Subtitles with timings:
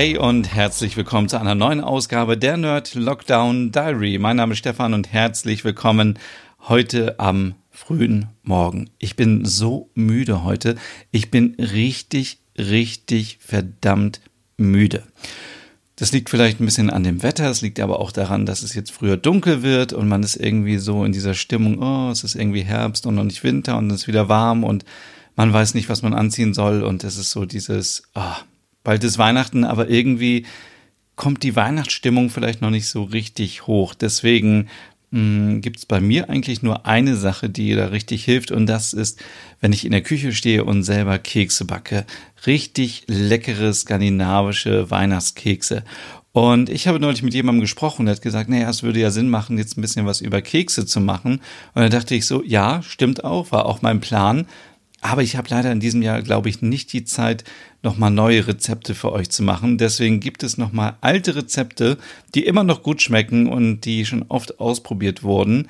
[0.00, 4.16] Hey und herzlich willkommen zu einer neuen Ausgabe der Nerd Lockdown Diary.
[4.16, 6.18] Mein Name ist Stefan und herzlich willkommen
[6.68, 8.88] heute am frühen Morgen.
[8.98, 10.76] Ich bin so müde heute.
[11.10, 14.22] Ich bin richtig, richtig verdammt
[14.56, 15.02] müde.
[15.96, 18.74] Das liegt vielleicht ein bisschen an dem Wetter, es liegt aber auch daran, dass es
[18.74, 22.36] jetzt früher dunkel wird und man ist irgendwie so in dieser Stimmung, oh, es ist
[22.36, 24.86] irgendwie Herbst und noch nicht Winter und es ist wieder warm und
[25.36, 28.36] man weiß nicht, was man anziehen soll und es ist so dieses, oh,
[28.84, 30.46] bald ist Weihnachten, aber irgendwie
[31.16, 33.94] kommt die Weihnachtsstimmung vielleicht noch nicht so richtig hoch.
[33.94, 34.68] Deswegen
[35.12, 38.92] hm, gibt es bei mir eigentlich nur eine Sache, die da richtig hilft und das
[38.92, 39.20] ist,
[39.60, 42.06] wenn ich in der Küche stehe und selber Kekse backe.
[42.46, 45.84] Richtig leckere skandinavische Weihnachtskekse.
[46.32, 49.28] Und ich habe neulich mit jemandem gesprochen, der hat gesagt, naja, es würde ja Sinn
[49.28, 51.40] machen, jetzt ein bisschen was über Kekse zu machen.
[51.74, 54.46] Und dann dachte ich so, ja, stimmt auch, war auch mein Plan.
[55.00, 57.44] Aber ich habe leider in diesem Jahr, glaube ich, nicht die Zeit,
[57.82, 59.78] nochmal neue Rezepte für euch zu machen.
[59.78, 61.96] Deswegen gibt es nochmal alte Rezepte,
[62.34, 65.68] die immer noch gut schmecken und die schon oft ausprobiert wurden.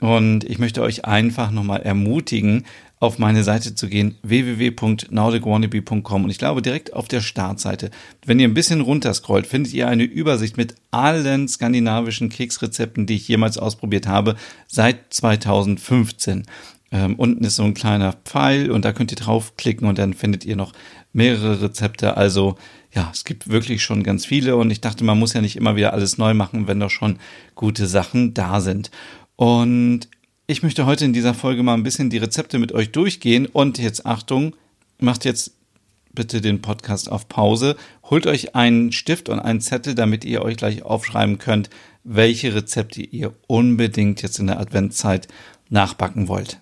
[0.00, 2.64] Und ich möchte euch einfach nochmal ermutigen,
[3.00, 7.90] auf meine Seite zu gehen, www.nordicwannabe.com und ich glaube direkt auf der Startseite,
[8.26, 13.28] wenn ihr ein bisschen runterscrollt, findet ihr eine Übersicht mit allen skandinavischen Keksrezepten, die ich
[13.28, 14.34] jemals ausprobiert habe,
[14.66, 16.46] seit 2015.
[16.90, 20.44] Ähm, unten ist so ein kleiner Pfeil und da könnt ihr draufklicken und dann findet
[20.44, 20.72] ihr noch
[21.12, 22.16] mehrere Rezepte.
[22.16, 22.56] Also
[22.92, 25.76] ja, es gibt wirklich schon ganz viele und ich dachte, man muss ja nicht immer
[25.76, 27.18] wieder alles neu machen, wenn doch schon
[27.54, 28.90] gute Sachen da sind.
[29.36, 30.08] Und
[30.46, 33.78] ich möchte heute in dieser Folge mal ein bisschen die Rezepte mit euch durchgehen und
[33.78, 34.56] jetzt Achtung,
[34.98, 35.52] macht jetzt
[36.14, 40.56] bitte den Podcast auf Pause, holt euch einen Stift und einen Zettel, damit ihr euch
[40.56, 41.68] gleich aufschreiben könnt,
[42.02, 45.28] welche Rezepte ihr unbedingt jetzt in der Adventzeit
[45.68, 46.60] nachbacken wollt.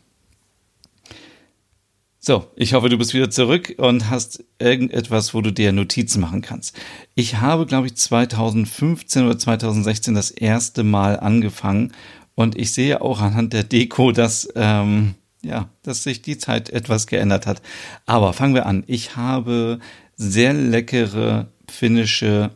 [2.28, 6.42] So, ich hoffe, du bist wieder zurück und hast irgendetwas, wo du dir Notizen machen
[6.42, 6.76] kannst.
[7.14, 11.92] Ich habe, glaube ich, 2015 oder 2016 das erste Mal angefangen
[12.34, 17.06] und ich sehe auch anhand der Deko, dass ähm, ja, dass sich die Zeit etwas
[17.06, 17.62] geändert hat.
[18.06, 18.82] Aber fangen wir an.
[18.88, 19.78] Ich habe
[20.16, 22.50] sehr leckere finnische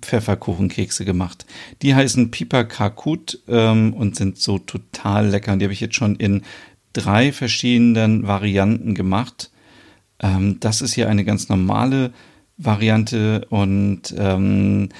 [0.00, 1.46] Pfefferkuchenkekse gemacht.
[1.82, 5.52] Die heißen Pipa Kakut ähm, und sind so total lecker.
[5.52, 6.42] Und die habe ich jetzt schon in
[6.92, 9.50] drei verschiedenen Varianten gemacht.
[10.20, 12.12] Ähm, das ist hier eine ganz normale
[12.56, 14.90] Variante und ähm,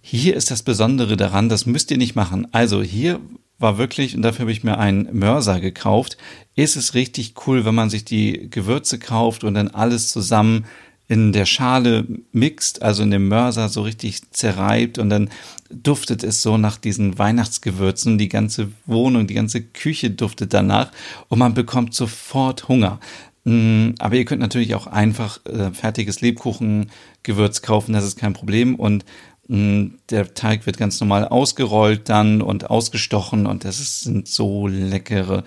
[0.00, 2.48] hier ist das Besondere daran, das müsst ihr nicht machen.
[2.52, 3.20] Also hier
[3.58, 6.16] war wirklich, und dafür habe ich mir einen Mörser gekauft,
[6.56, 10.64] ist es richtig cool, wenn man sich die Gewürze kauft und dann alles zusammen
[11.10, 15.28] in der Schale mixt, also in dem Mörser so richtig zerreibt und dann
[15.68, 18.16] duftet es so nach diesen Weihnachtsgewürzen.
[18.16, 20.92] Die ganze Wohnung, die ganze Küche duftet danach
[21.26, 23.00] und man bekommt sofort Hunger.
[23.42, 28.76] Mm, aber ihr könnt natürlich auch einfach äh, fertiges Lebkuchengewürz kaufen, das ist kein Problem.
[28.76, 29.04] Und
[29.48, 35.42] mm, der Teig wird ganz normal ausgerollt dann und ausgestochen und das sind so leckere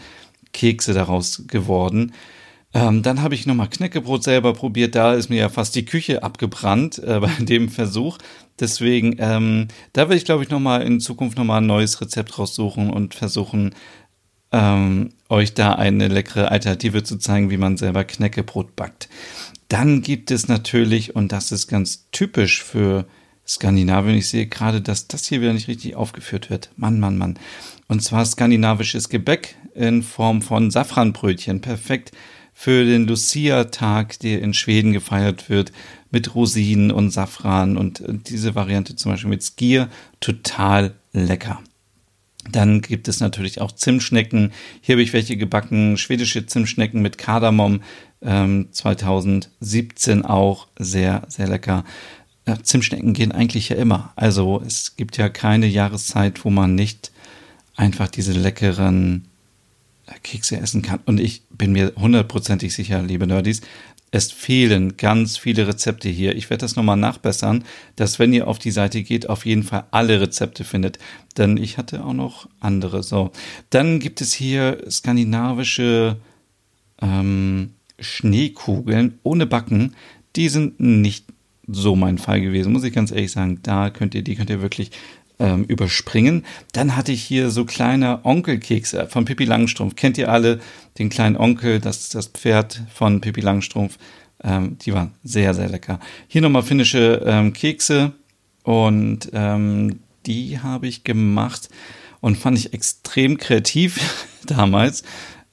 [0.51, 2.11] Kekse daraus geworden.
[2.73, 4.95] Ähm, dann habe ich nochmal Knäckebrot selber probiert.
[4.95, 8.17] Da ist mir ja fast die Küche abgebrannt äh, bei dem Versuch.
[8.59, 12.89] Deswegen, ähm, da will ich, glaube ich, nochmal in Zukunft nochmal ein neues Rezept raussuchen
[12.89, 13.75] und versuchen,
[14.51, 19.09] ähm, euch da eine leckere Alternative zu zeigen, wie man selber Knäckebrot backt.
[19.67, 23.05] Dann gibt es natürlich, und das ist ganz typisch für
[23.47, 26.69] Skandinavien, ich sehe gerade, dass das hier wieder nicht richtig aufgeführt wird.
[26.77, 27.39] Mann, Mann, Mann.
[27.87, 31.61] Und zwar skandinavisches Gebäck in Form von Safranbrötchen.
[31.61, 32.11] Perfekt
[32.53, 35.71] für den Lucia-Tag, der in Schweden gefeiert wird,
[36.11, 39.89] mit Rosinen und Safran und äh, diese Variante zum Beispiel mit Skier,
[40.19, 41.61] total lecker.
[42.49, 44.51] Dann gibt es natürlich auch Zimtschnecken.
[44.81, 47.81] Hier habe ich welche gebacken, schwedische Zimtschnecken mit Kardamom,
[48.21, 51.85] ähm, 2017 auch sehr, sehr lecker.
[52.45, 54.11] Ja, Zimtschnecken gehen eigentlich ja immer.
[54.15, 57.11] Also es gibt ja keine Jahreszeit, wo man nicht
[57.75, 59.25] einfach diese leckeren
[60.23, 60.99] Kekse essen kann.
[61.05, 63.61] Und ich bin mir hundertprozentig sicher, liebe Nerdies,
[64.11, 66.35] es fehlen ganz viele Rezepte hier.
[66.35, 67.63] Ich werde das nochmal nachbessern,
[67.95, 70.99] dass wenn ihr auf die Seite geht, auf jeden Fall alle Rezepte findet.
[71.35, 73.01] Denn ich hatte auch noch andere.
[73.01, 73.31] So,
[73.71, 76.17] dann gibt es hier skandinavische
[77.01, 79.95] ähm, Schneekugeln ohne Backen.
[80.35, 81.25] Die sind nicht
[81.67, 83.61] so mein Fall gewesen, muss ich ganz ehrlich sagen.
[83.63, 84.91] Da könnt ihr, die könnt ihr wirklich
[85.43, 86.45] ähm, überspringen.
[86.71, 89.95] Dann hatte ich hier so kleine Onkelkekse von Pippi Langstrumpf.
[89.95, 90.59] Kennt ihr alle
[90.97, 93.97] den kleinen Onkel, das ist das Pferd von Pippi Langstrumpf.
[94.41, 95.99] Ähm, die waren sehr, sehr lecker.
[96.27, 98.13] Hier nochmal finnische ähm, Kekse
[98.63, 101.69] und ähm, die habe ich gemacht
[102.21, 103.99] und fand ich extrem kreativ
[104.45, 105.03] damals.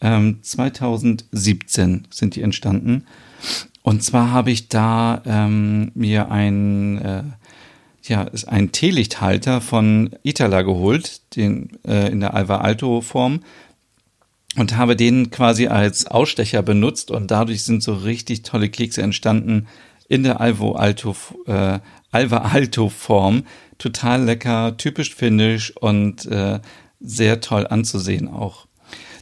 [0.01, 3.07] Ähm, 2017 sind die entstanden.
[3.83, 7.23] Und zwar habe ich da ähm, mir ein, äh,
[8.02, 13.41] ja, ist ein Teelichthalter von Itala geholt, den äh, in der Alva Alto Form
[14.56, 19.69] und habe den quasi als Ausstecher benutzt und dadurch sind so richtig tolle Kekse entstanden
[20.08, 21.14] in der Alvo Alto,
[21.47, 21.79] äh,
[22.11, 23.44] Alva Alto Form.
[23.79, 26.61] Total lecker, typisch finnisch und äh,
[27.00, 28.67] sehr toll anzusehen auch.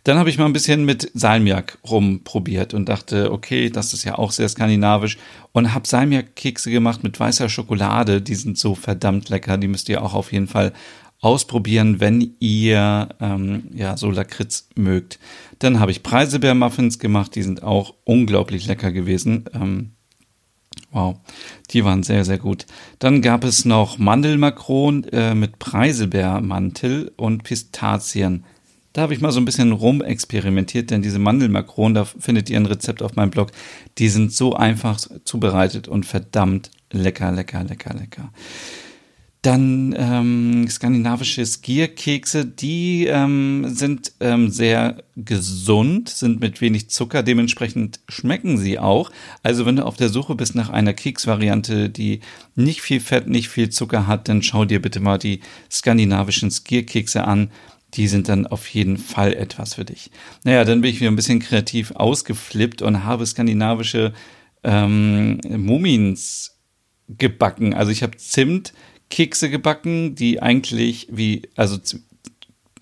[0.08, 4.16] Dann habe ich mal ein bisschen mit Salmiak rumprobiert und dachte, okay, das ist ja
[4.16, 5.18] auch sehr skandinavisch
[5.52, 8.22] und habe Salmiak-Kekse gemacht mit weißer Schokolade.
[8.22, 10.72] Die sind so verdammt lecker, die müsst ihr auch auf jeden Fall
[11.20, 15.18] ausprobieren, wenn ihr ähm, ja so Lakritz mögt.
[15.58, 19.44] Dann habe ich Preiselbeer-Muffins gemacht, die sind auch unglaublich lecker gewesen.
[19.52, 19.90] Ähm,
[20.90, 21.16] wow,
[21.70, 22.64] die waren sehr, sehr gut.
[22.98, 28.44] Dann gab es noch Mandelmakron äh, mit Preiselbeermantel und Pistazien.
[28.98, 32.66] Da habe ich mal so ein bisschen rumexperimentiert, denn diese Mandelmakronen, da findet ihr ein
[32.66, 33.52] Rezept auf meinem Blog,
[33.96, 38.32] die sind so einfach zubereitet und verdammt lecker, lecker, lecker, lecker.
[39.42, 48.00] Dann ähm, skandinavische Skierkekse, die ähm, sind ähm, sehr gesund, sind mit wenig Zucker, dementsprechend
[48.08, 49.12] schmecken sie auch.
[49.44, 52.18] Also wenn du auf der Suche bist nach einer Keksvariante, die
[52.56, 55.38] nicht viel Fett, nicht viel Zucker hat, dann schau dir bitte mal die
[55.70, 57.52] skandinavischen Skierkekse an.
[57.94, 60.10] Die sind dann auf jeden Fall etwas für dich.
[60.44, 64.12] Naja, dann bin ich wieder ein bisschen kreativ ausgeflippt und habe skandinavische
[64.62, 66.58] ähm, Mumins
[67.08, 67.72] gebacken.
[67.74, 68.74] Also ich habe Zimt,
[69.10, 71.78] Kekse gebacken, die eigentlich wie, also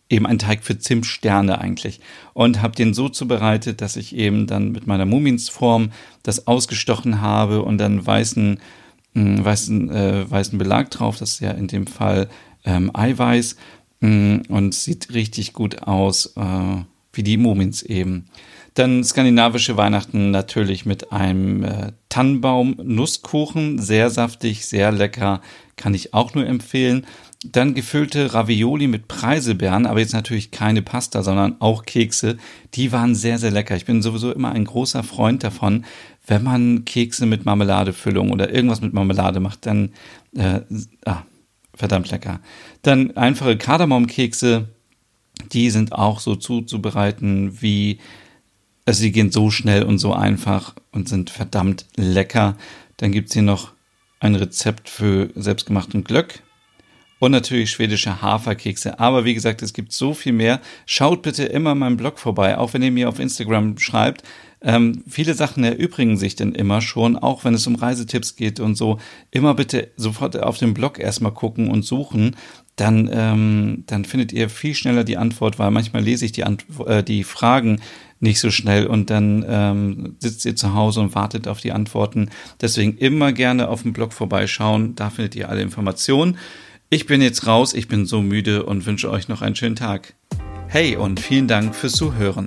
[0.09, 2.01] eben ein Teig für Zimtsterne eigentlich.
[2.33, 5.93] Und habe den so zubereitet, dass ich eben dann mit meiner Muminsform
[6.23, 8.61] das ausgestochen habe und dann weißen,
[9.15, 11.19] hm, weißen, äh, weißen Belag drauf.
[11.19, 12.29] Das ist ja in dem Fall
[12.65, 13.57] ähm, Eiweiß
[14.01, 16.83] und sieht richtig gut aus, äh,
[17.13, 18.27] wie die Mumins eben.
[18.75, 23.79] Dann skandinavische Weihnachten natürlich mit einem äh, Tannenbaum-Nusskuchen.
[23.79, 25.41] Sehr saftig, sehr lecker.
[25.77, 27.07] Kann ich auch nur empfehlen.
[27.43, 32.37] Dann gefüllte Ravioli mit Preiselbeeren, aber jetzt natürlich keine Pasta, sondern auch Kekse.
[32.75, 33.77] Die waren sehr, sehr lecker.
[33.77, 35.87] Ich bin sowieso immer ein großer Freund davon,
[36.27, 39.91] wenn man Kekse mit Marmeladefüllung oder irgendwas mit Marmelade macht, dann
[40.35, 40.61] äh,
[41.05, 41.23] ah,
[41.77, 42.41] verdammt lecker.
[42.83, 44.69] Dann einfache Kardamomkekse,
[45.53, 47.99] die sind auch so zuzubereiten wie
[48.87, 52.57] also sie gehen so schnell und so einfach und sind verdammt lecker.
[52.99, 53.73] Dann gibt's hier noch
[54.21, 56.41] ein Rezept für selbstgemachten Glöck
[57.19, 59.01] und natürlich schwedische Haferkekse.
[59.01, 60.61] Aber wie gesagt, es gibt so viel mehr.
[60.85, 64.23] Schaut bitte immer meinem Blog vorbei, auch wenn ihr mir auf Instagram schreibt.
[64.63, 68.75] Ähm, viele Sachen erübrigen sich denn immer schon, auch wenn es um Reisetipps geht und
[68.75, 68.99] so.
[69.31, 72.37] Immer bitte sofort auf dem Blog erstmal gucken und suchen.
[72.75, 76.67] Dann, ähm, dann findet ihr viel schneller die Antwort, weil manchmal lese ich die, Ant
[76.87, 77.81] äh, die Fragen
[78.21, 82.31] nicht so schnell und dann ähm, sitzt ihr zu Hause und wartet auf die Antworten.
[82.61, 86.39] Deswegen immer gerne auf dem Blog vorbeischauen, da findet ihr alle Informationen.
[86.89, 90.15] Ich bin jetzt raus, ich bin so müde und wünsche euch noch einen schönen Tag.
[90.69, 92.47] Hey und vielen Dank fürs Zuhören.